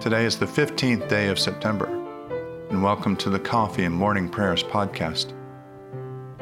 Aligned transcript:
Today 0.00 0.24
is 0.24 0.38
the 0.38 0.46
15th 0.46 1.10
day 1.10 1.28
of 1.28 1.38
September, 1.38 1.84
and 2.70 2.82
welcome 2.82 3.14
to 3.16 3.28
the 3.28 3.38
Coffee 3.38 3.84
and 3.84 3.94
Morning 3.94 4.30
Prayers 4.30 4.62
podcast. 4.62 5.34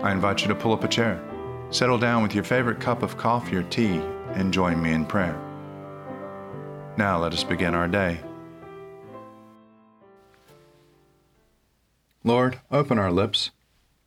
I 0.00 0.12
invite 0.12 0.42
you 0.42 0.46
to 0.46 0.54
pull 0.54 0.72
up 0.72 0.84
a 0.84 0.88
chair, 0.88 1.21
settle 1.71 1.98
down 1.98 2.22
with 2.22 2.36
your 2.36 2.44
favorite 2.44 2.79
cup 2.79 3.02
of 3.02 3.16
coffee 3.16 3.56
or 3.56 3.64
tea, 3.64 4.00
and 4.34 4.54
join 4.54 4.80
me 4.80 4.92
in 4.92 5.04
prayer. 5.04 5.36
Now 6.96 7.18
let 7.18 7.32
us 7.32 7.42
begin 7.42 7.74
our 7.74 7.88
day. 7.88 8.21
Lord, 12.22 12.61
open 12.71 12.97
our 12.97 13.11
lips, 13.11 13.51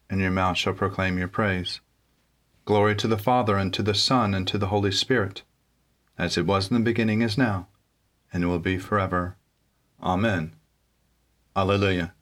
and 0.10 0.22
your 0.22 0.32
mouth 0.32 0.56
shall 0.56 0.76
proclaim 0.76 1.18
your 1.18 1.28
praise. 1.28 1.82
Glory 2.64 2.96
to 2.96 3.08
the 3.10 3.18
Father, 3.18 3.58
and 3.58 3.74
to 3.74 3.84
the 3.84 3.96
Son, 3.96 4.34
and 4.34 4.48
to 4.48 4.58
the 4.58 4.68
Holy 4.68 4.94
Spirit, 4.94 5.42
as 6.18 6.38
it 6.38 6.46
was 6.46 6.72
in 6.72 6.76
the 6.76 6.80
beginning, 6.80 7.22
is 7.22 7.38
now, 7.38 7.68
and 8.32 8.48
will 8.48 8.58
be 8.58 8.78
forever. 8.78 9.36
Amen. 10.02 10.54
Alleluia. 11.55 12.14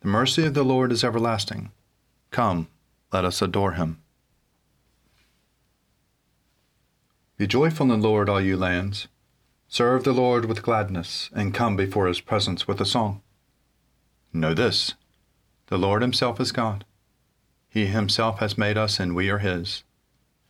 The 0.00 0.08
mercy 0.08 0.44
of 0.44 0.54
the 0.54 0.64
Lord 0.64 0.90
is 0.90 1.04
everlasting. 1.04 1.70
Come, 2.30 2.68
let 3.12 3.24
us 3.24 3.40
adore 3.40 3.72
him. 3.72 4.00
Be 7.36 7.46
joyful 7.46 7.92
in 7.92 8.00
the 8.00 8.08
Lord, 8.08 8.28
all 8.28 8.40
you 8.40 8.56
lands. 8.56 9.08
Serve 9.68 10.04
the 10.04 10.12
Lord 10.12 10.44
with 10.44 10.62
gladness, 10.62 11.30
and 11.34 11.54
come 11.54 11.76
before 11.76 12.06
his 12.06 12.20
presence 12.20 12.68
with 12.68 12.80
a 12.80 12.86
song. 12.86 13.22
Know 14.32 14.54
this 14.54 14.94
the 15.66 15.78
Lord 15.78 16.02
himself 16.02 16.40
is 16.40 16.52
God. 16.52 16.84
He 17.68 17.86
himself 17.86 18.38
has 18.40 18.58
made 18.58 18.76
us, 18.76 19.00
and 19.00 19.14
we 19.14 19.30
are 19.30 19.38
his. 19.38 19.82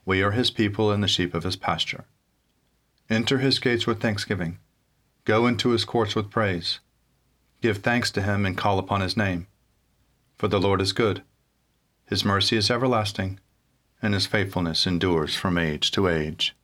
We 0.05 0.23
are 0.23 0.33
his 0.33 0.51
people 0.51 0.91
and 0.91 1.02
the 1.02 1.09
sheep 1.09 1.33
of 1.35 1.45
his 1.45 1.57
pasture. 1.57 2.05
Enter 3.09 3.38
his 3.38 3.59
gates 3.59 3.87
with 3.87 4.01
thanksgiving. 4.01 4.59
Go 5.24 5.46
into 5.46 5.70
his 5.70 5.87
courts 5.87 6.14
with 6.14 6.30
praise. 6.30 6.80
Give 7.62 7.79
thanks 7.79 8.10
to 8.10 8.21
him 8.21 8.45
and 8.45 8.59
call 8.59 8.79
upon 8.79 9.01
his 9.01 9.16
name. 9.16 9.46
For 10.37 10.49
the 10.49 10.60
Lord 10.60 10.82
is 10.82 10.93
good. 10.93 11.23
His 12.07 12.26
mercy 12.26 12.59
is 12.59 12.71
everlasting, 12.71 13.40
and 14.02 14.12
his 14.12 14.26
faithfulness 14.26 14.87
endures 14.87 15.34
from 15.34 15.57
age 15.57 15.90
to 15.93 16.09
age. 16.09 16.54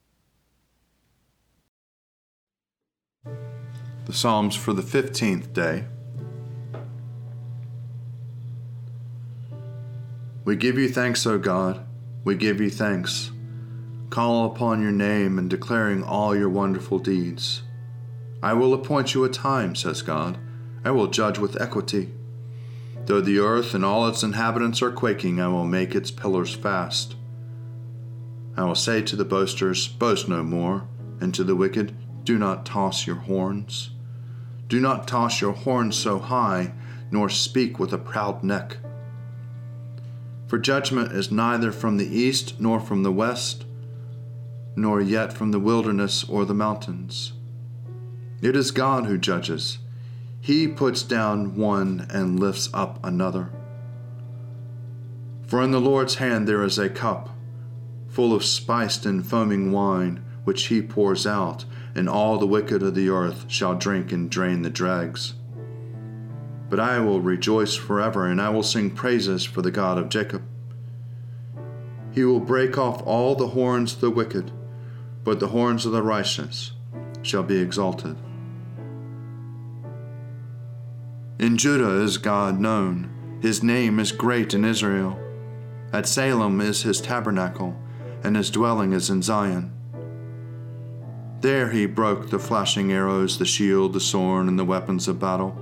The 3.24 4.12
Psalms 4.12 4.54
for 4.54 4.74
the 4.74 4.82
15th 4.82 5.54
day. 5.54 5.84
We 10.44 10.56
give 10.56 10.76
you 10.76 10.90
thanks, 10.90 11.24
O 11.26 11.38
God. 11.38 11.86
We 12.24 12.34
give 12.34 12.60
you 12.60 12.68
thanks. 12.68 13.30
Call 14.10 14.44
upon 14.46 14.82
your 14.82 14.92
name 14.92 15.38
and 15.38 15.48
declaring 15.48 16.02
all 16.02 16.36
your 16.36 16.50
wonderful 16.50 16.98
deeds. 16.98 17.62
I 18.42 18.54
will 18.54 18.72
appoint 18.72 19.14
you 19.14 19.24
a 19.24 19.28
time, 19.28 19.74
says 19.74 20.02
God. 20.02 20.38
I 20.84 20.90
will 20.90 21.08
judge 21.08 21.38
with 21.38 21.60
equity. 21.60 22.12
Though 23.06 23.20
the 23.20 23.38
earth 23.38 23.74
and 23.74 23.84
all 23.84 24.08
its 24.08 24.22
inhabitants 24.22 24.80
are 24.82 24.92
quaking, 24.92 25.40
I 25.40 25.48
will 25.48 25.66
make 25.66 25.94
its 25.94 26.10
pillars 26.10 26.54
fast. 26.54 27.16
I 28.56 28.64
will 28.64 28.74
say 28.74 29.02
to 29.02 29.16
the 29.16 29.24
boasters, 29.24 29.88
Boast 29.88 30.28
no 30.28 30.42
more, 30.42 30.86
and 31.20 31.34
to 31.34 31.44
the 31.44 31.56
wicked, 31.56 31.94
Do 32.24 32.38
not 32.38 32.64
toss 32.64 33.06
your 33.06 33.16
horns. 33.16 33.90
Do 34.68 34.80
not 34.80 35.08
toss 35.08 35.40
your 35.40 35.52
horns 35.52 35.96
so 35.96 36.18
high, 36.18 36.72
nor 37.10 37.28
speak 37.28 37.78
with 37.78 37.92
a 37.92 37.98
proud 37.98 38.44
neck. 38.44 38.78
For 40.46 40.58
judgment 40.58 41.12
is 41.12 41.30
neither 41.30 41.72
from 41.72 41.96
the 41.96 42.06
east 42.06 42.60
nor 42.60 42.80
from 42.80 43.02
the 43.02 43.12
west, 43.12 43.66
nor 44.76 45.00
yet 45.00 45.32
from 45.32 45.50
the 45.50 45.60
wilderness 45.60 46.24
or 46.24 46.44
the 46.44 46.54
mountains. 46.54 47.32
It 48.42 48.56
is 48.56 48.70
God 48.70 49.04
who 49.04 49.18
judges. 49.18 49.78
He 50.40 50.66
puts 50.66 51.02
down 51.02 51.56
one 51.56 52.06
and 52.10 52.40
lifts 52.40 52.70
up 52.72 52.98
another. 53.04 53.50
For 55.46 55.62
in 55.62 55.72
the 55.72 55.80
Lord's 55.80 56.14
hand 56.14 56.48
there 56.48 56.62
is 56.62 56.78
a 56.78 56.88
cup, 56.88 57.36
full 58.08 58.32
of 58.32 58.44
spiced 58.44 59.04
and 59.04 59.26
foaming 59.26 59.72
wine, 59.72 60.24
which 60.44 60.68
he 60.68 60.80
pours 60.80 61.26
out, 61.26 61.66
and 61.94 62.08
all 62.08 62.38
the 62.38 62.46
wicked 62.46 62.82
of 62.82 62.94
the 62.94 63.10
earth 63.10 63.44
shall 63.48 63.74
drink 63.74 64.10
and 64.10 64.30
drain 64.30 64.62
the 64.62 64.70
dregs. 64.70 65.34
But 66.70 66.80
I 66.80 66.98
will 67.00 67.20
rejoice 67.20 67.74
forever, 67.74 68.26
and 68.26 68.40
I 68.40 68.48
will 68.48 68.62
sing 68.62 68.90
praises 68.90 69.44
for 69.44 69.60
the 69.60 69.70
God 69.70 69.98
of 69.98 70.08
Jacob. 70.08 70.42
He 72.12 72.24
will 72.24 72.40
break 72.40 72.78
off 72.78 73.02
all 73.02 73.34
the 73.34 73.48
horns 73.48 73.94
of 73.94 74.00
the 74.00 74.10
wicked, 74.10 74.50
but 75.24 75.40
the 75.40 75.48
horns 75.48 75.84
of 75.84 75.92
the 75.92 76.02
righteous 76.02 76.72
shall 77.22 77.42
be 77.42 77.58
exalted. 77.58 78.16
In 81.40 81.56
Judah 81.56 82.02
is 82.02 82.18
God 82.18 82.60
known, 82.60 83.38
his 83.40 83.62
name 83.62 83.98
is 83.98 84.12
great 84.12 84.52
in 84.52 84.62
Israel. 84.62 85.18
At 85.90 86.06
Salem 86.06 86.60
is 86.60 86.82
his 86.82 87.00
tabernacle, 87.00 87.74
and 88.22 88.36
his 88.36 88.50
dwelling 88.50 88.92
is 88.92 89.08
in 89.08 89.22
Zion. 89.22 89.72
There 91.40 91.70
he 91.70 91.86
broke 91.86 92.28
the 92.28 92.38
flashing 92.38 92.92
arrows, 92.92 93.38
the 93.38 93.46
shield, 93.46 93.94
the 93.94 94.00
sword, 94.00 94.48
and 94.48 94.58
the 94.58 94.66
weapons 94.66 95.08
of 95.08 95.18
battle. 95.18 95.56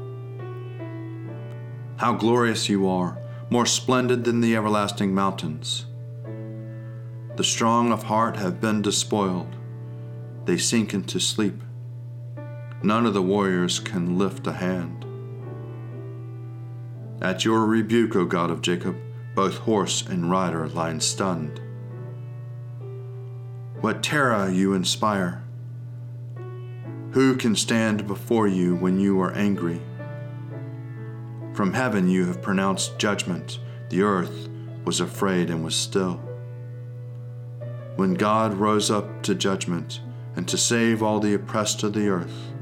How 1.99 2.13
glorious 2.13 2.69
you 2.69 2.89
are, 2.89 3.17
more 3.49 3.65
splendid 3.65 4.25
than 4.25 4.41
the 4.41 4.57
everlasting 4.57 5.15
mountains. 5.15 5.87
The 7.37 7.45
strong 7.45 7.93
of 7.93 8.03
heart 8.03 8.37
have 8.37 8.61
been 8.61 8.83
despoiled, 8.83 9.55
they 10.45 10.59
sink 10.59 10.93
into 10.93 11.21
sleep. 11.21 11.63
None 12.83 13.07
of 13.07 13.15
the 13.15 13.23
warriors 13.23 13.79
can 13.79 14.19
lift 14.19 14.45
a 14.49 14.55
hand. 14.55 14.98
At 17.21 17.45
your 17.45 17.67
rebuke, 17.67 18.15
O 18.15 18.25
God 18.25 18.51
of 18.51 18.63
Jacob, 18.63 18.97
both 19.35 19.59
horse 19.59 20.07
and 20.07 20.31
rider 20.31 20.69
lie 20.69 20.97
stunned. 20.99 21.61
What 23.81 24.03
terror 24.03 24.49
you 24.49 24.75
inspire! 24.75 25.43
Who 27.13 27.37
can 27.37 27.57
stand 27.57 28.07
before 28.07 28.47
you 28.47 28.77
when 28.77 29.01
you 29.01 29.21
are 29.21 29.33
angry? 29.33 29.81
From 31.55 31.73
heaven 31.73 32.09
you 32.09 32.27
have 32.27 32.43
pronounced 32.43 32.99
judgment. 32.99 33.59
The 33.89 34.03
earth 34.03 34.49
was 34.85 35.01
afraid 35.01 35.51
and 35.51 35.65
was 35.65 35.75
still. 35.75 36.21
When 37.97 38.15
God 38.15 38.55
rose 38.55 38.91
up 38.91 39.23
to 39.25 39.35
judgment 39.35 40.01
and 40.37 40.47
to 40.47 40.57
save 40.57 41.03
all 41.03 41.19
the 41.19 41.35
oppressed 41.35 41.83
of 41.83 41.95
the 41.95 42.09
earth. 42.09 42.53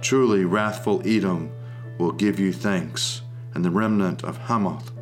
Truly, 0.00 0.44
wrathful 0.44 1.02
Edom 1.04 1.50
will 1.98 2.12
give 2.12 2.38
you 2.38 2.52
thanks, 2.52 3.22
and 3.54 3.64
the 3.64 3.70
remnant 3.70 4.22
of 4.24 4.36
Hamath 4.38 4.92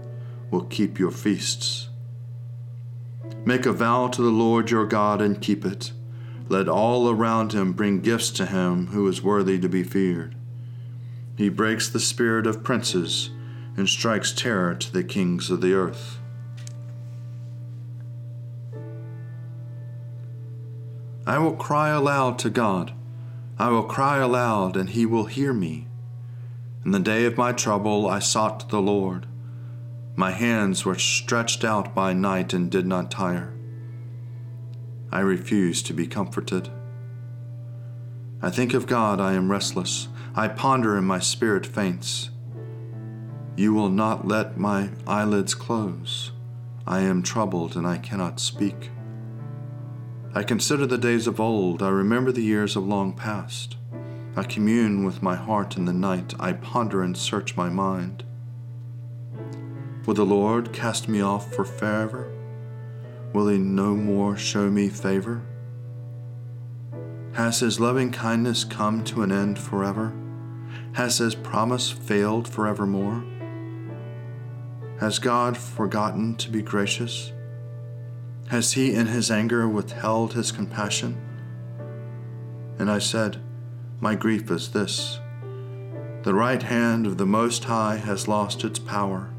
will 0.51 0.65
keep 0.65 0.99
your 0.99 1.11
feasts. 1.11 1.89
Make 3.45 3.67
a 3.67 3.73
vow 3.73 4.09
to 4.09 4.23
the 4.23 4.31
Lord 4.31 4.71
your 4.71 4.87
God 4.87 5.21
and 5.21 5.41
keep 5.41 5.65
it. 5.65 5.93
Let 6.49 6.69
all 6.69 7.11
around 7.11 7.53
him 7.53 7.73
bring 7.73 8.01
gifts 8.01 8.31
to 8.31 8.47
him 8.47 8.89
who 8.89 9.09
is 9.09 9.23
worthy 9.23 9.59
to 9.59 9.69
be 9.69 9.83
feared. 9.83 10.35
He 11.37 11.49
breaks 11.49 11.89
the 11.89 12.01
spirit 12.01 12.47
of 12.47 12.63
princes 12.63 13.31
and 13.77 13.89
strikes 13.89 14.33
terror 14.33 14.75
to 14.75 14.93
the 14.93 15.03
kings 15.03 15.51
of 15.51 15.61
the 15.61 15.75
earth. 15.75 16.19
I 21.27 21.39
will 21.39 21.57
cry 21.57 21.89
aloud 21.89 22.39
to 22.41 22.51
God. 22.51 22.93
I 23.59 23.69
will 23.71 23.85
cry 23.85 24.19
aloud, 24.19 24.77
and 24.77 24.91
he 24.91 25.07
will 25.07 25.25
hear 25.25 25.53
me. 25.53 25.89
In 26.85 26.91
the 26.91 27.01
day 27.01 27.25
of 27.25 27.39
my 27.39 27.53
trouble, 27.53 28.07
I 28.07 28.19
sought 28.19 28.69
the 28.69 28.83
Lord. 28.83 29.27
My 30.17 30.33
hands 30.33 30.85
were 30.85 30.99
stretched 30.99 31.65
out 31.65 31.95
by 31.95 32.13
night 32.13 32.53
and 32.53 32.71
did 32.71 32.87
not 32.87 33.11
tire. 33.11 33.55
I 35.11 35.21
refuse 35.21 35.83
to 35.85 35.95
be 35.95 36.07
comforted. 36.07 36.69
I 38.43 38.51
think 38.51 38.75
of 38.75 38.87
God, 38.87 39.19
I 39.19 39.33
am 39.33 39.51
restless. 39.51 40.09
I 40.35 40.49
ponder 40.49 40.99
and 40.99 41.07
my 41.07 41.21
spirit 41.21 41.65
faints. 41.65 42.29
You 43.57 43.73
will 43.73 43.89
not 43.89 44.29
let 44.29 44.59
my 44.59 44.91
eyelids 45.07 45.55
close. 45.55 46.33
I 46.87 47.01
am 47.01 47.23
troubled 47.23 47.77
and 47.77 47.87
I 47.87 47.97
cannot 47.97 48.41
speak. 48.41 48.91
I 50.35 50.43
consider 50.43 50.85
the 50.85 50.99
days 50.99 51.27
of 51.27 51.41
old, 51.41 51.83
I 51.83 51.89
remember 51.89 52.31
the 52.31 52.43
years 52.43 52.77
of 52.77 52.87
long 52.87 53.15
past. 53.15 53.77
I 54.37 54.43
commune 54.43 55.05
with 55.05 55.23
my 55.23 55.37
heart 55.37 55.77
in 55.77 55.85
the 55.85 55.93
night, 55.93 56.35
I 56.41 56.55
ponder 56.55 57.03
and 57.03 57.17
search 57.17 57.57
my 57.57 57.69
mind. 57.69 58.25
Will 60.07 60.15
the 60.15 60.25
Lord 60.25 60.73
cast 60.73 61.09
me 61.09 61.21
off 61.21 61.55
for 61.55 61.65
forever? 61.65 62.33
Will 63.33 63.47
he 63.47 63.59
no 63.59 63.95
more 63.95 64.37
show 64.37 64.71
me 64.71 64.89
favor? 64.89 65.43
Has 67.35 67.61
his 67.61 67.79
loving 67.79 68.11
kindness 68.11 68.65
come 68.65 69.05
to 69.05 69.23
an 69.23 69.31
end 69.31 69.57
forever? 69.57 70.13
Has 70.95 71.19
his 71.19 71.37
promise 71.37 71.91
failed 71.91 72.49
forevermore? 72.49 73.25
Has 74.99 75.21
God 75.21 75.57
forgotten 75.57 76.35
to 76.37 76.51
be 76.51 76.61
gracious? 76.61 77.33
Has 78.49 78.73
he 78.73 78.95
in 78.95 79.07
his 79.07 79.31
anger 79.31 79.69
withheld 79.69 80.35
his 80.35 80.51
compassion? 80.51 81.21
And 82.79 82.91
I 82.91 82.99
said, 82.99 83.41
My 84.01 84.15
grief 84.15 84.51
is 84.51 84.71
this 84.71 85.21
the 86.25 86.35
right 86.35 86.63
hand 86.63 87.07
of 87.07 87.19
the 87.19 87.27
Most 87.27 87.65
High 87.65 87.97
has 87.97 88.27
lost 88.27 88.65
its 88.65 88.79
power. 88.79 89.31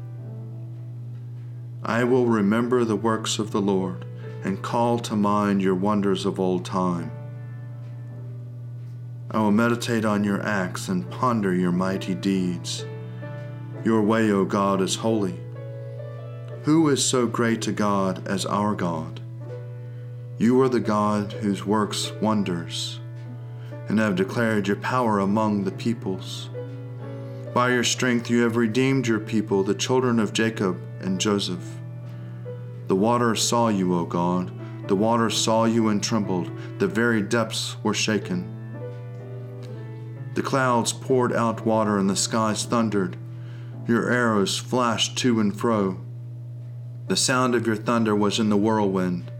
I 1.82 2.04
will 2.04 2.26
remember 2.26 2.84
the 2.84 2.94
works 2.94 3.40
of 3.40 3.50
the 3.50 3.60
Lord 3.60 4.04
and 4.44 4.62
call 4.62 5.00
to 5.00 5.16
mind 5.16 5.62
your 5.62 5.74
wonders 5.74 6.24
of 6.24 6.38
old 6.38 6.64
time. 6.64 7.10
I 9.32 9.40
will 9.40 9.50
meditate 9.50 10.04
on 10.04 10.22
your 10.22 10.40
acts 10.46 10.88
and 10.88 11.10
ponder 11.10 11.52
your 11.52 11.72
mighty 11.72 12.14
deeds. 12.14 12.84
Your 13.84 14.02
way, 14.02 14.30
O 14.30 14.44
God, 14.44 14.80
is 14.80 14.94
holy. 14.94 15.40
Who 16.62 16.88
is 16.88 17.04
so 17.04 17.26
great 17.26 17.60
to 17.62 17.72
God 17.72 18.26
as 18.28 18.46
our 18.46 18.74
God? 18.74 19.20
You 20.38 20.60
are 20.62 20.68
the 20.68 20.80
God 20.80 21.32
whose 21.32 21.66
works 21.66 22.12
wonders, 22.22 23.00
and 23.88 23.98
have 23.98 24.16
declared 24.16 24.66
your 24.66 24.76
power 24.76 25.18
among 25.20 25.64
the 25.64 25.70
peoples. 25.70 26.50
By 27.54 27.70
your 27.70 27.84
strength 27.84 28.28
you 28.28 28.42
have 28.42 28.56
redeemed 28.56 29.06
your 29.06 29.20
people, 29.20 29.62
the 29.62 29.74
children 29.74 30.18
of 30.18 30.32
Jacob 30.32 30.80
and 31.00 31.20
Joseph. 31.20 31.64
The 32.88 32.96
waters 32.96 33.46
saw 33.46 33.68
you, 33.68 33.94
O 33.94 34.04
God. 34.04 34.52
The 34.88 34.96
waters 34.96 35.36
saw 35.36 35.64
you 35.64 35.88
and 35.88 36.02
trembled. 36.02 36.50
The 36.78 36.86
very 36.86 37.22
depths 37.22 37.76
were 37.82 37.94
shaken. 37.94 38.52
The 40.34 40.42
clouds 40.42 40.92
poured 40.92 41.32
out 41.32 41.64
water, 41.64 41.98
and 41.98 42.10
the 42.10 42.14
skies 42.14 42.64
thundered. 42.64 43.16
Your 43.88 44.10
arrows 44.10 44.58
flashed 44.58 45.16
to 45.18 45.40
and 45.40 45.58
fro. 45.58 46.00
The 47.08 47.16
sound 47.16 47.54
of 47.54 47.66
your 47.66 47.76
thunder 47.76 48.14
was 48.14 48.38
in 48.38 48.50
the 48.50 48.56
whirlwind. 48.56 49.30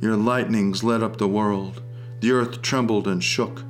Your 0.00 0.16
lightnings 0.16 0.84
lit 0.84 1.02
up 1.02 1.16
the 1.16 1.26
world. 1.26 1.82
The 2.20 2.32
earth 2.32 2.62
trembled 2.62 3.06
and 3.06 3.22
shook. 3.22 3.62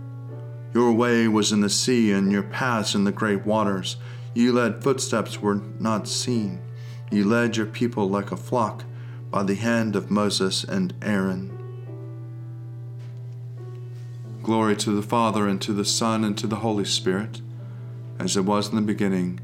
Your 0.75 0.93
way 0.93 1.29
was 1.29 1.53
in 1.53 1.61
the 1.61 1.71
sea, 1.71 2.13
and 2.13 2.31
your 2.31 2.43
paths 2.43 2.95
in 2.95 3.05
the 3.05 3.13
great 3.13 3.45
waters. 3.45 3.97
You 4.35 4.53
led 4.53 4.83
footsteps 4.83 5.41
were 5.41 5.61
not 5.79 6.07
seen. 6.07 6.61
You 7.11 7.25
led 7.25 7.57
your 7.57 7.67
people 7.67 8.09
like 8.09 8.33
a 8.33 8.37
flock 8.37 8.85
by 9.31 9.43
the 9.43 9.55
hand 9.55 9.97
of 9.97 10.11
Moses 10.11 10.65
and 10.65 10.95
Aaron. 11.03 11.55
Glory 14.43 14.77
to 14.77 14.91
the 14.93 15.03
Father, 15.03 15.47
and 15.47 15.61
to 15.63 15.73
the 15.73 15.85
Son, 15.85 16.25
and 16.25 16.37
to 16.39 16.47
the 16.47 16.57
Holy 16.57 16.85
Spirit, 16.85 17.43
as 18.19 18.37
it 18.37 18.45
was 18.45 18.69
in 18.71 18.77
the 18.77 18.83
beginning, 18.83 19.41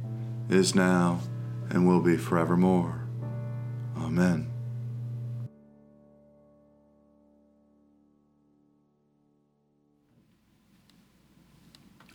is 0.49 0.75
now, 0.75 1.21
and 1.69 1.87
will 1.87 2.01
be 2.01 2.17
forevermore. 2.17 3.06
Amen. 3.99 4.54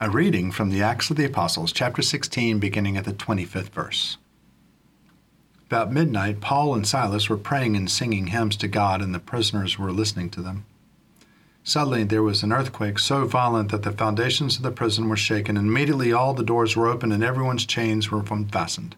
A 0.01 0.09
reading 0.09 0.53
from 0.53 0.69
the 0.69 0.81
Acts 0.81 1.09
of 1.09 1.17
the 1.17 1.25
Apostles, 1.25 1.73
chapter 1.73 2.01
16, 2.01 2.57
beginning 2.57 2.95
at 2.95 3.03
the 3.03 3.11
25th 3.11 3.67
verse. 3.67 4.17
About 5.65 5.91
midnight, 5.91 6.39
Paul 6.39 6.73
and 6.73 6.87
Silas 6.87 7.27
were 7.27 7.35
praying 7.35 7.75
and 7.75 7.91
singing 7.91 8.27
hymns 8.27 8.55
to 8.57 8.69
God, 8.69 9.01
and 9.01 9.13
the 9.13 9.19
prisoners 9.19 9.77
were 9.77 9.91
listening 9.91 10.29
to 10.29 10.41
them. 10.41 10.63
Suddenly 11.65 12.05
there 12.05 12.23
was 12.23 12.43
an 12.43 12.53
earthquake 12.53 12.97
so 12.97 13.25
violent 13.25 13.71
that 13.71 13.83
the 13.83 13.91
foundations 13.91 14.55
of 14.55 14.63
the 14.63 14.71
prison 14.71 15.09
were 15.09 15.17
shaken, 15.17 15.57
and 15.57 15.67
immediately 15.67 16.13
all 16.13 16.33
the 16.33 16.43
doors 16.45 16.77
were 16.77 16.87
opened 16.87 17.11
and 17.11 17.21
everyone's 17.21 17.65
chains 17.65 18.09
were 18.09 18.23
unfastened. 18.31 18.95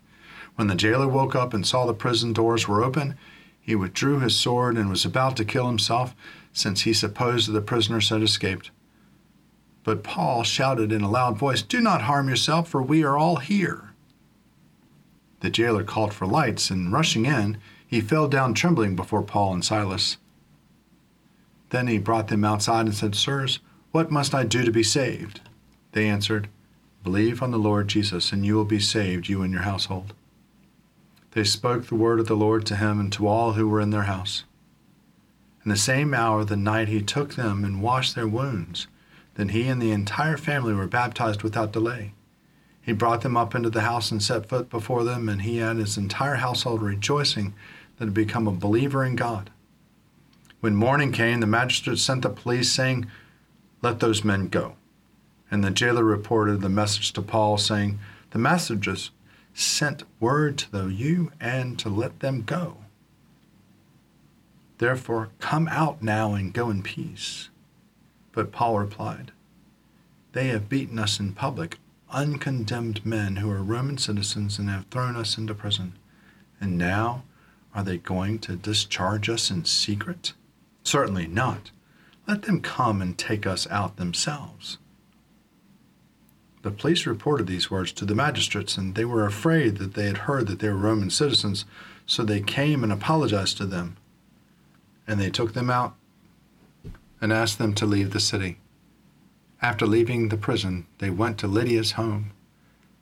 When 0.54 0.68
the 0.68 0.76
jailer 0.76 1.08
woke 1.08 1.34
up 1.34 1.52
and 1.52 1.66
saw 1.66 1.88
the 1.88 1.96
prison 1.96 2.32
doors 2.32 2.68
were 2.68 2.84
open, 2.84 3.18
he 3.60 3.74
withdrew 3.74 4.20
his 4.20 4.36
sword 4.36 4.78
and 4.78 4.88
was 4.88 5.04
about 5.04 5.36
to 5.38 5.46
kill 5.46 5.66
himself, 5.66 6.16
since 6.54 6.82
he 6.82 6.94
supposed 6.94 7.48
that 7.48 7.54
the 7.54 7.62
prisoners 7.62 8.10
had 8.10 8.22
escaped. 8.22 8.70
But 9.84 10.04
Paul 10.04 10.44
shouted 10.44 10.92
in 10.92 11.02
a 11.02 11.10
loud 11.10 11.38
voice, 11.38 11.62
Do 11.62 11.82
not 11.82 12.04
harm 12.04 12.30
yourself, 12.30 12.70
for 12.70 12.82
we 12.82 13.04
are 13.04 13.18
all 13.18 13.38
here. 13.38 13.94
The 15.40 15.50
jailer 15.50 15.84
called 15.84 16.14
for 16.14 16.28
lights, 16.28 16.70
and 16.70 16.92
rushing 16.92 17.26
in, 17.26 17.58
he 17.86 18.00
fell 18.00 18.28
down 18.28 18.54
trembling 18.54 18.96
before 18.96 19.24
Paul 19.24 19.54
and 19.54 19.66
Silas. 19.66 20.18
Then 21.72 21.88
he 21.88 21.98
brought 21.98 22.28
them 22.28 22.46
outside 22.46 22.86
and 22.86 22.96
said, 22.96 23.16
Sirs, 23.16 23.60
what 23.92 24.12
must 24.12 24.36
I 24.36 24.44
do 24.44 24.64
to 24.64 24.72
be 24.72 24.84
saved? 24.84 25.42
They 25.94 26.08
answered, 26.08 26.48
Believe 27.04 27.42
on 27.42 27.52
the 27.52 27.58
Lord 27.58 27.88
Jesus, 27.88 28.32
and 28.32 28.46
you 28.46 28.56
will 28.56 28.66
be 28.66 28.80
saved, 28.80 29.28
you 29.28 29.42
and 29.42 29.52
your 29.52 29.64
household. 29.64 30.14
They 31.32 31.44
spoke 31.44 31.88
the 31.88 31.96
word 31.96 32.20
of 32.20 32.28
the 32.28 32.36
Lord 32.36 32.66
to 32.68 32.76
him 32.76 33.00
and 33.00 33.12
to 33.14 33.28
all 33.28 33.54
who 33.54 33.68
were 33.68 33.82
in 33.82 33.90
their 33.90 34.04
house. 34.04 34.44
In 35.64 35.70
the 35.70 35.78
same 35.78 36.14
hour 36.14 36.42
of 36.42 36.48
the 36.48 36.58
night 36.58 36.88
he 36.88 37.02
took 37.02 37.34
them 37.36 37.64
and 37.64 37.82
washed 37.82 38.16
their 38.16 38.28
wounds. 38.28 38.88
Then 39.36 39.50
he 39.50 39.68
and 39.68 39.82
the 39.82 39.92
entire 39.92 40.38
family 40.38 40.74
were 40.74 40.88
baptized 40.88 41.44
without 41.44 41.72
delay. 41.72 42.14
He 42.82 42.94
brought 42.94 43.22
them 43.22 43.38
up 43.38 43.54
into 43.54 43.70
the 43.70 43.82
house 43.82 44.12
and 44.12 44.22
set 44.22 44.50
foot 44.50 44.70
before 44.70 45.04
them, 45.04 45.30
and 45.30 45.44
he 45.44 45.60
and 45.60 45.80
his 45.80 45.98
entire 45.98 46.36
household 46.36 46.82
rejoicing 46.82 47.54
that 47.98 48.06
had 48.06 48.14
become 48.14 48.48
a 48.48 48.52
believer 48.52 49.06
in 49.06 49.16
God. 49.16 49.52
When 50.60 50.76
morning 50.76 51.12
came, 51.12 51.40
the 51.40 51.48
magistrate 51.48 52.00
sent 52.00 52.24
the 52.24 52.30
police, 52.30 52.72
saying, 52.72 53.08
Let 53.82 54.00
those 54.00 54.24
men 54.24 54.48
go. 54.48 54.76
And 55.50 55.64
the 55.64 55.72
jailer 55.72 56.04
reported 56.04 56.62
the 56.62 56.70
message 56.70 57.14
to 57.14 57.22
Paul, 57.22 57.58
saying, 57.58 58.00
The 58.32 58.40
messengers 58.40 59.12
sent 59.54 60.04
word 60.20 60.58
to 60.60 60.72
the 60.72 60.88
you 60.88 61.32
and 61.40 61.78
to 61.80 61.90
let 61.90 62.20
them 62.20 62.44
go. 62.44 62.78
Therefore, 64.80 65.30
come 65.40 65.68
out 65.68 66.02
now 66.02 66.34
and 66.34 66.54
go 66.54 66.72
in 66.72 66.82
peace. 66.82 67.51
But 68.34 68.52
Paul 68.52 68.80
replied, 68.80 69.32
They 70.34 70.48
have 70.48 70.70
beaten 70.70 71.00
us 71.00 71.20
in 71.20 71.34
public, 71.34 71.78
uncondemned 72.12 73.06
men 73.06 73.38
who 73.38 73.50
are 73.52 73.64
Roman 73.64 73.98
citizens, 73.98 74.58
and 74.58 74.70
have 74.70 74.86
thrown 74.86 75.16
us 75.16 75.38
into 75.38 75.54
prison. 75.54 75.94
And 76.60 76.78
now 76.78 77.24
are 77.74 77.84
they 77.84 77.98
going 77.98 78.40
to 78.40 78.56
discharge 78.56 79.30
us 79.30 79.50
in 79.50 79.66
secret? 79.66 80.34
Certainly 80.84 81.28
not. 81.28 81.72
Let 82.28 82.44
them 82.44 82.62
come 82.62 83.02
and 83.02 83.18
take 83.18 83.46
us 83.46 83.68
out 83.70 83.98
themselves. 83.98 84.78
The 86.62 86.72
police 86.72 87.08
reported 87.08 87.48
these 87.48 87.72
words 87.72 87.92
to 87.94 88.06
the 88.06 88.14
magistrates, 88.14 88.78
and 88.78 88.94
they 88.94 89.06
were 89.06 89.26
afraid 89.26 89.78
that 89.78 89.96
they 89.96 90.06
had 90.06 90.20
heard 90.20 90.48
that 90.48 90.60
they 90.60 90.70
were 90.70 90.76
Roman 90.76 91.10
citizens, 91.10 91.66
so 92.06 92.24
they 92.24 92.42
came 92.42 92.84
and 92.84 92.94
apologized 92.94 93.58
to 93.58 93.66
them. 93.66 93.98
And 95.08 95.20
they 95.20 95.32
took 95.32 95.54
them 95.54 95.70
out 95.70 95.96
and 97.22 97.32
asked 97.32 97.60
them 97.60 97.74
to 97.76 97.86
leave 97.86 98.12
the 98.12 98.20
city. 98.20 98.58
After 99.62 99.86
leaving 99.86 100.30
the 100.30 100.38
prison, 100.38 100.88
they 100.98 101.12
went 101.12 101.38
to 101.38 101.48
Lydia's 101.48 101.92
home, 101.92 102.32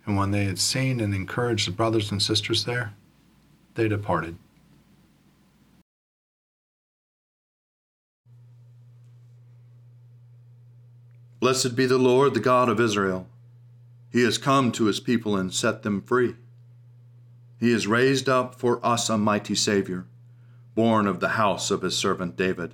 and 0.06 0.18
when 0.18 0.32
they 0.32 0.44
had 0.44 0.60
seen 0.60 1.00
and 1.00 1.16
encouraged 1.16 1.68
the 1.68 1.72
brothers 1.72 2.12
and 2.12 2.22
sisters 2.22 2.66
there, 2.66 2.94
they 3.76 3.88
departed. 3.88 4.38
Blessed 11.40 11.78
be 11.78 11.86
the 11.86 11.98
Lord, 11.98 12.34
the 12.34 12.42
God 12.42 12.68
of 12.68 12.82
Israel. 12.82 13.26
He 14.12 14.24
has 14.24 14.38
come 14.38 14.74
to 14.74 14.86
his 14.86 15.00
people 15.00 15.38
and 15.38 15.54
set 15.54 15.84
them 15.84 16.02
free. 16.02 16.36
He 17.60 17.72
has 17.72 17.88
raised 17.88 18.28
up 18.28 18.56
for 18.56 18.86
us 18.86 19.10
a 19.10 19.18
mighty 19.18 19.56
Savior, 19.56 20.06
born 20.76 21.08
of 21.08 21.22
the 21.22 21.30
house 21.30 21.72
of 21.72 21.82
his 21.82 21.96
servant 21.96 22.36
David. 22.36 22.74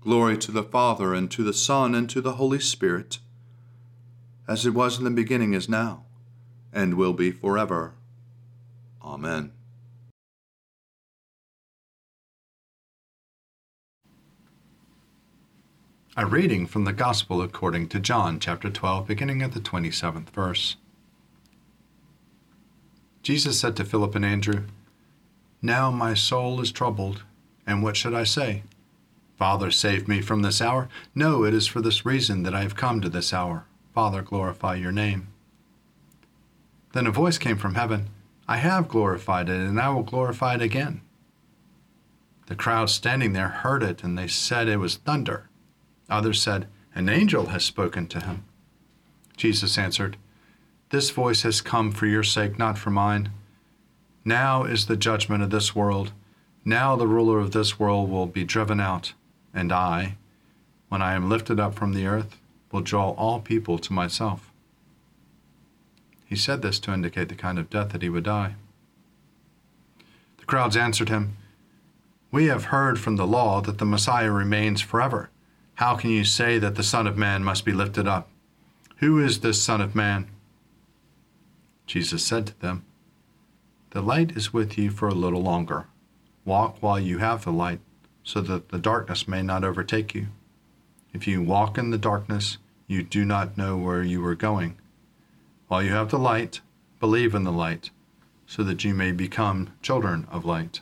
Glory 0.00 0.38
to 0.38 0.50
the 0.50 0.62
Father, 0.62 1.12
and 1.12 1.30
to 1.30 1.44
the 1.44 1.52
Son, 1.52 1.94
and 1.94 2.08
to 2.08 2.22
the 2.22 2.32
Holy 2.32 2.58
Spirit, 2.58 3.18
as 4.48 4.64
it 4.64 4.72
was 4.72 4.96
in 4.96 5.04
the 5.04 5.10
beginning, 5.10 5.52
is 5.52 5.68
now, 5.68 6.04
and 6.72 6.94
will 6.94 7.12
be 7.12 7.30
forever. 7.30 7.92
Amen. 9.02 9.52
A 16.16 16.26
reading 16.26 16.66
from 16.66 16.84
the 16.84 16.92
Gospel 16.92 17.40
according 17.42 17.88
to 17.90 18.00
John, 18.00 18.40
chapter 18.40 18.68
12, 18.68 19.06
beginning 19.06 19.42
at 19.42 19.52
the 19.52 19.60
27th 19.60 20.30
verse. 20.30 20.76
Jesus 23.22 23.60
said 23.60 23.76
to 23.76 23.84
Philip 23.84 24.14
and 24.14 24.24
Andrew, 24.24 24.64
Now 25.60 25.90
my 25.90 26.14
soul 26.14 26.60
is 26.60 26.72
troubled, 26.72 27.22
and 27.66 27.82
what 27.82 27.96
should 27.96 28.14
I 28.14 28.24
say? 28.24 28.64
Father, 29.40 29.70
save 29.70 30.06
me 30.06 30.20
from 30.20 30.42
this 30.42 30.60
hour? 30.60 30.90
No, 31.14 31.44
it 31.44 31.54
is 31.54 31.66
for 31.66 31.80
this 31.80 32.04
reason 32.04 32.42
that 32.42 32.54
I 32.54 32.60
have 32.60 32.76
come 32.76 33.00
to 33.00 33.08
this 33.08 33.32
hour. 33.32 33.64
Father, 33.94 34.20
glorify 34.20 34.74
your 34.74 34.92
name. 34.92 35.28
Then 36.92 37.06
a 37.06 37.10
voice 37.10 37.38
came 37.38 37.56
from 37.56 37.74
heaven 37.74 38.10
I 38.46 38.58
have 38.58 38.86
glorified 38.86 39.48
it, 39.48 39.58
and 39.58 39.80
I 39.80 39.88
will 39.88 40.02
glorify 40.02 40.56
it 40.56 40.60
again. 40.60 41.00
The 42.48 42.54
crowd 42.54 42.90
standing 42.90 43.32
there 43.32 43.48
heard 43.48 43.82
it, 43.82 44.04
and 44.04 44.18
they 44.18 44.28
said 44.28 44.68
it 44.68 44.76
was 44.76 44.96
thunder. 44.96 45.48
Others 46.10 46.42
said, 46.42 46.68
An 46.94 47.08
angel 47.08 47.46
has 47.46 47.64
spoken 47.64 48.08
to 48.08 48.20
him. 48.20 48.44
Jesus 49.38 49.78
answered, 49.78 50.18
This 50.90 51.08
voice 51.08 51.44
has 51.44 51.62
come 51.62 51.92
for 51.92 52.04
your 52.04 52.24
sake, 52.24 52.58
not 52.58 52.76
for 52.76 52.90
mine. 52.90 53.30
Now 54.22 54.64
is 54.64 54.84
the 54.84 54.98
judgment 54.98 55.42
of 55.42 55.48
this 55.48 55.74
world. 55.74 56.12
Now 56.62 56.94
the 56.94 57.08
ruler 57.08 57.38
of 57.38 57.52
this 57.52 57.78
world 57.78 58.10
will 58.10 58.26
be 58.26 58.44
driven 58.44 58.80
out, 58.80 59.14
and 59.54 59.72
I, 59.72 60.16
when 60.88 61.02
I 61.02 61.14
am 61.14 61.28
lifted 61.28 61.58
up 61.58 61.74
from 61.74 61.92
the 61.92 62.06
earth, 62.06 62.36
will 62.72 62.80
draw 62.80 63.10
all 63.10 63.40
people 63.40 63.78
to 63.78 63.92
myself. 63.92 64.50
He 66.24 66.36
said 66.36 66.62
this 66.62 66.78
to 66.80 66.92
indicate 66.94 67.28
the 67.28 67.34
kind 67.34 67.58
of 67.58 67.70
death 67.70 67.90
that 67.90 68.02
he 68.02 68.08
would 68.08 68.24
die. 68.24 68.54
The 70.38 70.44
crowds 70.44 70.76
answered 70.76 71.08
him, 71.08 71.36
We 72.30 72.46
have 72.46 72.66
heard 72.66 73.00
from 73.00 73.16
the 73.16 73.26
law 73.26 73.60
that 73.62 73.78
the 73.78 73.84
Messiah 73.84 74.30
remains 74.30 74.80
forever. 74.80 75.30
How 75.74 75.96
can 75.96 76.10
you 76.10 76.24
say 76.24 76.58
that 76.58 76.76
the 76.76 76.82
Son 76.82 77.06
of 77.06 77.16
Man 77.16 77.42
must 77.42 77.64
be 77.64 77.72
lifted 77.72 78.06
up? 78.06 78.28
Who 78.98 79.18
is 79.18 79.40
this 79.40 79.62
Son 79.62 79.80
of 79.80 79.94
Man? 79.94 80.28
Jesus 81.86 82.24
said 82.24 82.46
to 82.46 82.60
them, 82.60 82.84
The 83.90 84.02
light 84.02 84.36
is 84.36 84.52
with 84.52 84.78
you 84.78 84.90
for 84.90 85.08
a 85.08 85.14
little 85.14 85.42
longer. 85.42 85.86
Walk 86.44 86.76
while 86.80 87.00
you 87.00 87.18
have 87.18 87.44
the 87.44 87.50
light, 87.50 87.80
so 88.22 88.40
that 88.40 88.68
the 88.68 88.78
darkness 88.78 89.26
may 89.26 89.42
not 89.42 89.64
overtake 89.64 90.14
you. 90.14 90.28
If 91.12 91.26
you 91.26 91.42
walk 91.42 91.76
in 91.78 91.90
the 91.90 91.98
darkness, 91.98 92.58
you 92.86 93.02
do 93.02 93.24
not 93.24 93.56
know 93.56 93.76
where 93.76 94.02
you 94.02 94.24
are 94.24 94.34
going. 94.34 94.78
While 95.68 95.82
you 95.82 95.90
have 95.90 96.10
the 96.10 96.18
light, 96.18 96.60
believe 96.98 97.34
in 97.34 97.44
the 97.44 97.52
light, 97.52 97.90
so 98.46 98.62
that 98.64 98.84
you 98.84 98.94
may 98.94 99.12
become 99.12 99.72
children 99.82 100.26
of 100.30 100.44
light. 100.44 100.80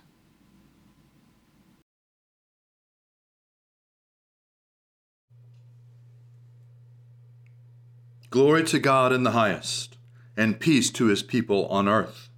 Glory 8.30 8.64
to 8.64 8.78
God 8.78 9.12
in 9.12 9.22
the 9.22 9.30
highest, 9.30 9.96
and 10.36 10.60
peace 10.60 10.90
to 10.90 11.06
his 11.06 11.22
people 11.22 11.66
on 11.68 11.88
earth. 11.88 12.28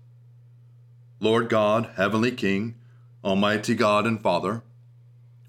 Lord 1.18 1.48
God, 1.48 1.90
Heavenly 1.96 2.30
King, 2.30 2.76
Almighty 3.24 3.74
God 3.74 4.06
and 4.06 4.22
Father, 4.22 4.62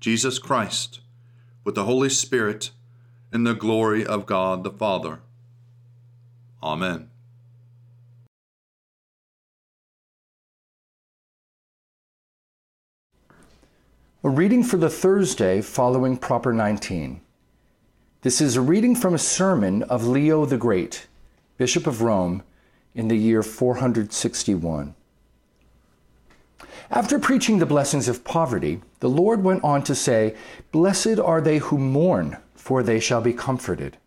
Jesus 0.00 0.38
Christ, 0.38 1.00
with 1.64 1.74
the 1.74 1.84
Holy 1.84 2.08
Spirit, 2.08 2.70
in 3.32 3.44
the 3.44 3.54
glory 3.54 4.06
of 4.06 4.26
God 4.26 4.62
the 4.62 4.70
Father. 4.70 5.20
Amen. 6.62 7.10
A 14.24 14.28
reading 14.28 14.62
for 14.62 14.76
the 14.76 14.90
Thursday 14.90 15.60
following 15.60 16.16
Proper 16.16 16.52
19. 16.52 17.20
This 18.22 18.40
is 18.40 18.56
a 18.56 18.60
reading 18.60 18.94
from 18.94 19.14
a 19.14 19.18
sermon 19.18 19.82
of 19.84 20.06
Leo 20.06 20.44
the 20.44 20.58
Great, 20.58 21.06
Bishop 21.56 21.86
of 21.86 22.02
Rome, 22.02 22.42
in 22.94 23.08
the 23.08 23.16
year 23.16 23.42
461. 23.42 24.94
After 26.90 27.18
preaching 27.18 27.58
the 27.58 27.66
blessings 27.66 28.08
of 28.08 28.24
poverty, 28.24 28.80
the 29.00 29.10
Lord 29.10 29.44
went 29.44 29.62
on 29.62 29.82
to 29.84 29.94
say, 29.94 30.34
Blessed 30.72 31.18
are 31.18 31.40
they 31.40 31.58
who 31.58 31.76
mourn, 31.76 32.38
for 32.54 32.82
they 32.82 32.98
shall 32.98 33.20
be 33.20 33.34
comforted. 33.34 33.98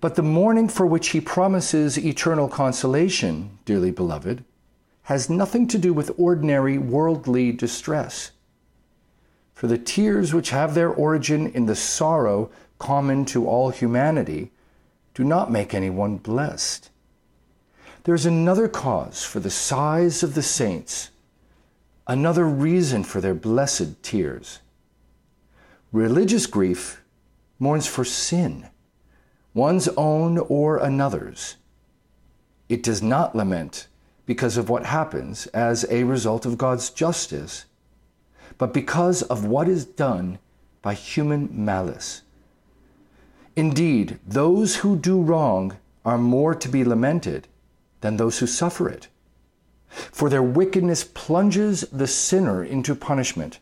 But 0.00 0.16
the 0.16 0.22
mourning 0.22 0.68
for 0.68 0.84
which 0.84 1.10
he 1.10 1.20
promises 1.20 1.96
eternal 1.96 2.48
consolation, 2.48 3.58
dearly 3.64 3.92
beloved, 3.92 4.44
has 5.04 5.30
nothing 5.30 5.68
to 5.68 5.78
do 5.78 5.92
with 5.92 6.10
ordinary 6.18 6.76
worldly 6.76 7.52
distress. 7.52 8.32
For 9.54 9.68
the 9.68 9.78
tears 9.78 10.34
which 10.34 10.50
have 10.50 10.74
their 10.74 10.90
origin 10.90 11.46
in 11.46 11.66
the 11.66 11.76
sorrow 11.76 12.50
common 12.78 13.24
to 13.26 13.46
all 13.46 13.70
humanity 13.70 14.50
do 15.14 15.22
not 15.22 15.52
make 15.52 15.72
anyone 15.72 16.16
blessed. 16.16 16.90
There's 18.02 18.26
another 18.26 18.66
cause 18.66 19.24
for 19.24 19.38
the 19.38 19.50
sighs 19.50 20.22
of 20.22 20.34
the 20.34 20.42
saints, 20.42 21.10
another 22.06 22.44
reason 22.44 23.02
for 23.02 23.20
their 23.20 23.34
blessed 23.34 24.02
tears. 24.02 24.60
Religious 25.92 26.46
grief 26.46 27.02
mourns 27.58 27.86
for 27.86 28.04
sin, 28.04 28.68
one's 29.54 29.88
own 29.96 30.38
or 30.38 30.76
another's. 30.78 31.56
It 32.68 32.82
does 32.82 33.02
not 33.02 33.34
lament 33.34 33.88
because 34.26 34.56
of 34.56 34.68
what 34.68 34.86
happens 34.86 35.46
as 35.48 35.86
a 35.88 36.04
result 36.04 36.44
of 36.44 36.58
God's 36.58 36.90
justice, 36.90 37.64
but 38.58 38.74
because 38.74 39.22
of 39.22 39.44
what 39.44 39.68
is 39.68 39.84
done 39.84 40.38
by 40.82 40.94
human 40.94 41.48
malice. 41.52 42.22
Indeed, 43.54 44.18
those 44.26 44.76
who 44.76 44.96
do 44.96 45.22
wrong 45.22 45.76
are 46.04 46.18
more 46.18 46.54
to 46.54 46.68
be 46.68 46.84
lamented 46.84 47.48
than 48.00 48.16
those 48.16 48.38
who 48.38 48.46
suffer 48.46 48.88
it. 48.88 49.08
For 49.88 50.28
their 50.28 50.42
wickedness 50.42 51.04
plunges 51.04 51.82
the 51.92 52.06
sinner 52.06 52.64
into 52.64 52.94
punishment, 52.94 53.58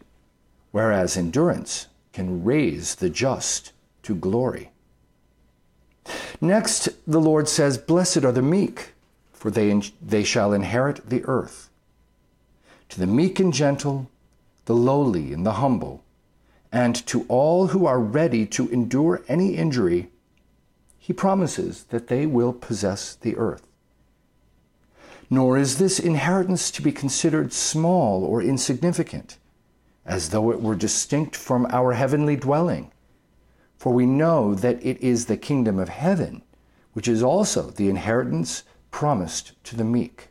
whereas 0.71 1.17
endurance 1.17 1.87
can 2.13 2.45
raise 2.45 2.97
the 2.97 3.11
just 3.11 3.73
to 4.03 4.15
glory. 4.15 4.71
Next, 6.41 6.89
the 7.07 7.21
Lord 7.21 7.49
says, 7.49 7.79
Blessed 7.79 8.25
are 8.25 8.33
the 8.33 8.43
meek, 8.43 8.93
for 9.33 9.51
they, 9.51 9.81
they 10.01 10.25
shall 10.25 10.53
inherit 10.53 11.09
the 11.09 11.25
earth. 11.25 11.71
To 12.91 13.01
the 13.01 13.07
meek 13.07 13.41
and 13.41 13.53
gentle, 13.53 14.11
the 14.67 14.75
lowly 14.75 15.33
and 15.33 15.45
the 15.45 15.55
humble, 15.55 16.05
and 16.73 16.95
to 17.07 17.25
all 17.29 17.69
who 17.69 17.87
are 17.87 18.01
ready 18.01 18.47
to 18.47 18.69
endure 18.69 19.23
any 19.29 19.57
injury, 19.57 20.11
he 20.99 21.13
promises 21.13 21.85
that 21.85 22.09
they 22.09 22.27
will 22.27 22.53
possess 22.53 23.15
the 23.15 23.37
earth. 23.37 23.67
Nor 25.31 25.57
is 25.57 25.79
this 25.79 25.99
inheritance 25.99 26.71
to 26.73 26.83
be 26.83 26.93
considered 26.93 27.53
small 27.53 28.25
or 28.25 28.43
insignificant, 28.43 29.39
as 30.05 30.31
though 30.31 30.51
it 30.51 30.61
were 30.61 30.75
distinct 30.75 31.35
from 31.35 31.67
our 31.71 31.93
heavenly 31.93 32.37
dwelling. 32.37 32.93
For 33.77 33.93
we 33.93 34.07
know 34.07 34.55
that 34.55 34.85
it 34.85 35.01
is 35.01 35.27
the 35.27 35.37
kingdom 35.37 35.79
of 35.79 35.89
heaven, 35.89 36.43
which 36.93 37.09
is 37.09 37.23
also 37.23 37.71
the 37.71 37.89
inheritance 37.89 38.63
promised 38.91 39.53
to 39.65 39.77
the 39.77 39.85
meek. 39.85 40.29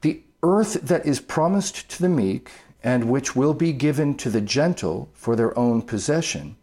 The 0.00 0.22
earth 0.42 0.74
that 0.82 1.04
is 1.06 1.20
promised 1.20 1.88
to 1.90 2.02
the 2.02 2.08
meek 2.08 2.50
and 2.84 3.04
which 3.10 3.34
will 3.34 3.54
be 3.54 3.72
given 3.72 4.14
to 4.14 4.28
the 4.28 4.42
gentle 4.42 5.08
for 5.14 5.34
their 5.34 5.58
own 5.58 5.80
possession, 5.80 6.56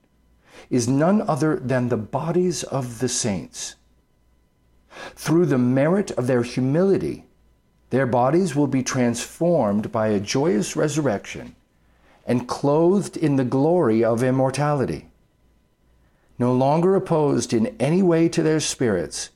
is 0.69 0.87
none 0.87 1.21
other 1.23 1.55
than 1.55 1.89
the 1.89 1.97
bodies 1.97 2.63
of 2.63 2.99
the 2.99 3.09
saints. 3.09 3.75
Through 5.15 5.47
the 5.47 5.57
merit 5.57 6.11
of 6.11 6.27
their 6.27 6.43
humility, 6.43 7.25
their 7.91 8.05
bodies 8.05 8.55
will 8.55 8.67
be 8.67 8.83
transformed 8.83 9.91
by 9.91 10.07
a 10.07 10.19
joyous 10.19 10.75
resurrection 10.75 11.55
and 12.25 12.47
clothed 12.47 13.17
in 13.17 13.35
the 13.35 13.43
glory 13.43 14.03
of 14.03 14.23
immortality. 14.23 15.07
no 16.41 16.53
longer 16.53 16.95
opposed 16.95 17.53
in 17.53 17.75
any 17.79 18.01
way 18.01 18.27
to 18.27 18.41
their 18.41 18.59
spirits, 18.59 19.29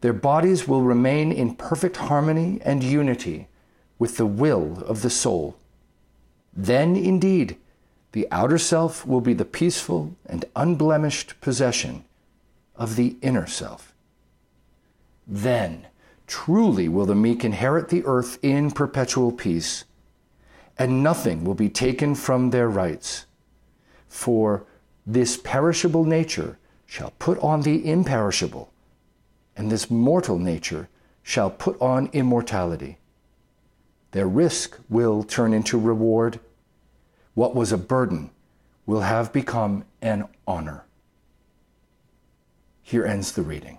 their 0.00 0.14
bodies 0.14 0.66
will 0.66 0.80
remain 0.80 1.30
in 1.30 1.54
perfect 1.54 1.96
harmony 1.98 2.58
and 2.64 2.82
unity 2.82 3.48
with 3.98 4.16
the 4.16 4.26
will 4.26 4.82
of 4.86 5.02
the 5.02 5.10
soul. 5.10 5.56
Then, 6.54 6.96
indeed, 6.96 7.58
the 8.12 8.26
outer 8.30 8.56
self 8.56 9.06
will 9.06 9.20
be 9.20 9.34
the 9.34 9.44
peaceful 9.44 10.16
and 10.24 10.46
unblemished 10.56 11.38
possession 11.42 12.04
of 12.76 12.96
the 12.96 13.16
inner 13.20 13.46
self. 13.46 13.91
Then, 15.26 15.86
truly 16.26 16.88
will 16.88 17.06
the 17.06 17.14
meek 17.14 17.44
inherit 17.44 17.88
the 17.88 18.04
earth 18.04 18.38
in 18.42 18.70
perpetual 18.70 19.32
peace, 19.32 19.84
and 20.78 21.02
nothing 21.02 21.44
will 21.44 21.54
be 21.54 21.68
taken 21.68 22.14
from 22.14 22.50
their 22.50 22.68
rights. 22.68 23.26
For 24.08 24.64
this 25.06 25.36
perishable 25.36 26.04
nature 26.04 26.58
shall 26.86 27.12
put 27.18 27.38
on 27.38 27.62
the 27.62 27.88
imperishable, 27.88 28.70
and 29.56 29.70
this 29.70 29.90
mortal 29.90 30.38
nature 30.38 30.88
shall 31.22 31.50
put 31.50 31.80
on 31.80 32.10
immortality. 32.12 32.98
Their 34.10 34.28
risk 34.28 34.78
will 34.88 35.22
turn 35.22 35.54
into 35.54 35.78
reward. 35.78 36.40
What 37.34 37.54
was 37.54 37.72
a 37.72 37.78
burden 37.78 38.30
will 38.84 39.00
have 39.00 39.32
become 39.32 39.84
an 40.02 40.28
honor. 40.46 40.84
Here 42.82 43.06
ends 43.06 43.32
the 43.32 43.42
reading. 43.42 43.78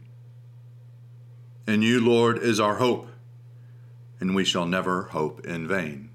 In 1.67 1.81
you, 1.81 1.99
Lord, 1.99 2.39
is 2.39 2.59
our 2.59 2.75
hope, 2.75 3.07
and 4.19 4.35
we 4.35 4.43
shall 4.43 4.65
never 4.65 5.03
hope 5.03 5.45
in 5.45 5.67
vain. 5.67 6.09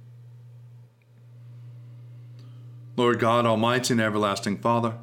Lord 2.97 3.19
God, 3.19 3.47
Almighty 3.47 3.95
and 3.95 4.01
everlasting 4.01 4.59
Father, 4.59 4.95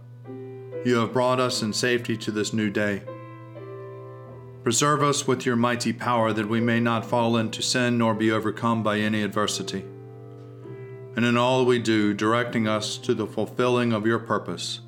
you 0.83 0.97
have 0.97 1.13
brought 1.13 1.39
us 1.39 1.61
in 1.61 1.71
safety 1.73 2.17
to 2.17 2.31
this 2.31 2.51
new 2.51 2.69
day. 2.69 3.03
Preserve 4.63 5.03
us 5.03 5.27
with 5.27 5.45
your 5.45 5.55
mighty 5.55 5.93
power 5.93 6.33
that 6.33 6.49
we 6.49 6.59
may 6.59 6.79
not 6.79 7.05
fall 7.05 7.37
into 7.37 7.61
sin 7.61 7.97
nor 7.97 8.13
be 8.13 8.31
overcome 8.31 8.81
by 8.81 8.97
any 8.99 9.21
adversity. 9.21 9.85
And 11.15 11.25
in 11.25 11.37
all 11.37 11.65
we 11.65 11.79
do, 11.79 12.13
directing 12.13 12.67
us 12.67 12.97
to 12.99 13.13
the 13.13 13.27
fulfilling 13.27 13.93
of 13.93 14.07
your 14.07 14.19
purpose 14.19 14.79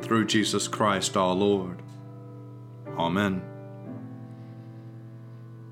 through 0.00 0.26
Jesus 0.26 0.66
Christ 0.66 1.16
our 1.16 1.34
Lord. 1.34 1.82
Amen. 2.98 3.51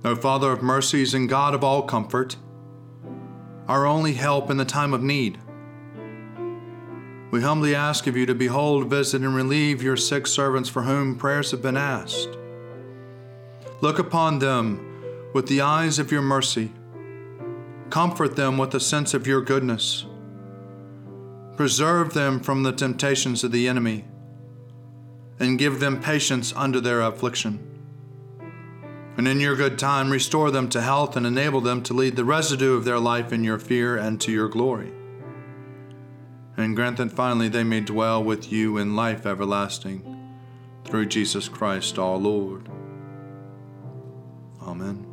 O 0.02 0.16
Father 0.16 0.50
of 0.50 0.62
mercies 0.62 1.12
and 1.12 1.28
God 1.28 1.54
of 1.54 1.62
all 1.62 1.82
comfort, 1.82 2.36
our 3.68 3.84
only 3.86 4.14
help 4.14 4.50
in 4.50 4.56
the 4.56 4.64
time 4.64 4.94
of 4.94 5.02
need, 5.02 5.38
we 7.30 7.42
humbly 7.42 7.74
ask 7.74 8.06
of 8.06 8.16
you 8.16 8.26
to 8.26 8.34
behold, 8.34 8.88
visit, 8.88 9.22
and 9.22 9.36
relieve 9.36 9.82
your 9.82 9.96
sick 9.96 10.26
servants 10.26 10.68
for 10.68 10.82
whom 10.82 11.16
prayers 11.16 11.52
have 11.52 11.62
been 11.62 11.76
asked. 11.76 12.30
Look 13.82 13.98
upon 13.98 14.40
them 14.40 15.30
with 15.32 15.46
the 15.46 15.60
eyes 15.60 15.98
of 16.00 16.10
your 16.10 16.22
mercy. 16.22 16.72
Comfort 17.88 18.34
them 18.34 18.58
with 18.58 18.74
a 18.74 18.80
sense 18.80 19.14
of 19.14 19.26
your 19.26 19.42
goodness. 19.42 20.06
Preserve 21.56 22.14
them 22.14 22.40
from 22.40 22.62
the 22.62 22.72
temptations 22.72 23.44
of 23.44 23.52
the 23.52 23.68
enemy, 23.68 24.06
and 25.38 25.58
give 25.58 25.78
them 25.78 26.00
patience 26.00 26.52
under 26.56 26.80
their 26.80 27.02
affliction 27.02 27.69
and 29.16 29.26
in 29.28 29.40
your 29.40 29.56
good 29.56 29.78
time 29.78 30.10
restore 30.10 30.50
them 30.50 30.68
to 30.70 30.80
health 30.80 31.16
and 31.16 31.26
enable 31.26 31.60
them 31.60 31.82
to 31.82 31.94
lead 31.94 32.16
the 32.16 32.24
residue 32.24 32.74
of 32.74 32.84
their 32.84 32.98
life 32.98 33.32
in 33.32 33.44
your 33.44 33.58
fear 33.58 33.96
and 33.96 34.20
to 34.20 34.32
your 34.32 34.48
glory. 34.48 34.92
And 36.56 36.76
grant 36.76 36.98
that 36.98 37.12
finally 37.12 37.48
they 37.48 37.64
may 37.64 37.80
dwell 37.80 38.22
with 38.22 38.52
you 38.52 38.76
in 38.76 38.96
life 38.96 39.26
everlasting, 39.26 40.04
through 40.84 41.06
Jesus 41.06 41.48
Christ 41.48 41.98
our 41.98 42.16
Lord. 42.16 42.68
Amen. 44.62 45.06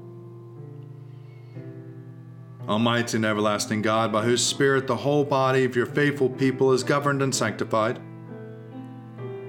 Almighty 2.68 3.16
and 3.16 3.26
everlasting 3.26 3.82
God, 3.82 4.12
by 4.12 4.24
whose 4.24 4.46
Spirit 4.46 4.88
the 4.88 4.98
whole 4.98 5.24
body 5.24 5.64
of 5.64 5.76
your 5.76 5.86
faithful 5.86 6.30
people 6.30 6.74
is 6.74 6.84
governed 6.84 7.22
and 7.22 7.34
sanctified, 7.34 8.00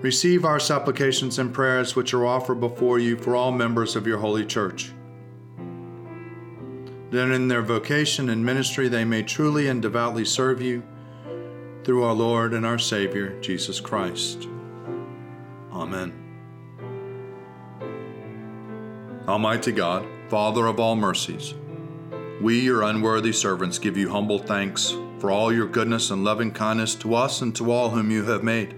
Receive 0.00 0.44
our 0.44 0.60
supplications 0.60 1.40
and 1.40 1.52
prayers 1.52 1.96
which 1.96 2.14
are 2.14 2.24
offered 2.24 2.60
before 2.60 3.00
you 3.00 3.16
for 3.16 3.34
all 3.34 3.50
members 3.50 3.96
of 3.96 4.06
your 4.06 4.18
holy 4.18 4.46
church. 4.46 4.92
That 7.10 7.32
in 7.32 7.48
their 7.48 7.62
vocation 7.62 8.28
and 8.28 8.44
ministry 8.44 8.88
they 8.88 9.04
may 9.04 9.22
truly 9.22 9.66
and 9.68 9.82
devoutly 9.82 10.24
serve 10.24 10.62
you 10.62 10.84
through 11.82 12.04
our 12.04 12.14
Lord 12.14 12.54
and 12.54 12.64
our 12.64 12.78
Savior, 12.78 13.40
Jesus 13.40 13.80
Christ. 13.80 14.46
Amen. 15.72 16.12
Almighty 19.26 19.72
God, 19.72 20.06
Father 20.28 20.66
of 20.66 20.78
all 20.78 20.94
mercies, 20.94 21.54
we, 22.40 22.60
your 22.60 22.82
unworthy 22.82 23.32
servants, 23.32 23.80
give 23.80 23.96
you 23.96 24.10
humble 24.10 24.38
thanks 24.38 24.94
for 25.18 25.32
all 25.32 25.52
your 25.52 25.66
goodness 25.66 26.10
and 26.10 26.22
loving 26.22 26.52
kindness 26.52 26.94
to 26.94 27.14
us 27.14 27.42
and 27.42 27.54
to 27.56 27.72
all 27.72 27.90
whom 27.90 28.12
you 28.12 28.24
have 28.24 28.44
made. 28.44 28.77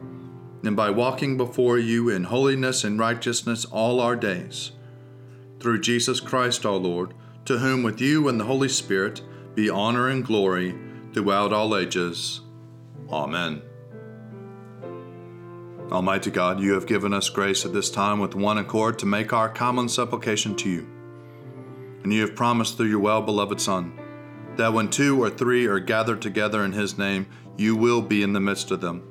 and 0.63 0.75
by 0.75 0.89
walking 0.89 1.37
before 1.37 1.77
you 1.77 2.09
in 2.09 2.25
holiness 2.25 2.83
and 2.83 2.99
righteousness 2.99 3.65
all 3.65 3.99
our 3.99 4.15
days. 4.15 4.71
Through 5.59 5.81
Jesus 5.81 6.19
Christ 6.19 6.65
our 6.65 6.75
Lord, 6.75 7.13
to 7.45 7.57
whom 7.57 7.83
with 7.83 7.99
you 7.99 8.27
and 8.27 8.39
the 8.39 8.45
Holy 8.45 8.69
Spirit 8.69 9.21
be 9.55 9.69
honor 9.69 10.07
and 10.07 10.25
glory 10.25 10.75
throughout 11.13 11.51
all 11.51 11.75
ages. 11.75 12.41
Amen. 13.09 13.61
Almighty 15.91 16.31
God, 16.31 16.61
you 16.61 16.73
have 16.73 16.87
given 16.87 17.13
us 17.13 17.29
grace 17.29 17.65
at 17.65 17.73
this 17.73 17.91
time 17.91 18.19
with 18.19 18.33
one 18.33 18.57
accord 18.57 18.97
to 18.99 19.05
make 19.05 19.33
our 19.33 19.49
common 19.49 19.89
supplication 19.89 20.55
to 20.55 20.69
you. 20.69 20.87
And 22.03 22.13
you 22.13 22.21
have 22.21 22.35
promised 22.35 22.77
through 22.77 22.87
your 22.87 22.99
well 22.99 23.21
beloved 23.21 23.59
Son 23.59 23.99
that 24.55 24.73
when 24.73 24.89
two 24.89 25.21
or 25.21 25.29
three 25.29 25.65
are 25.65 25.79
gathered 25.79 26.21
together 26.21 26.63
in 26.63 26.71
his 26.71 26.97
name, 26.97 27.27
you 27.57 27.75
will 27.75 28.01
be 28.01 28.23
in 28.23 28.33
the 28.33 28.39
midst 28.39 28.71
of 28.71 28.79
them. 28.81 29.10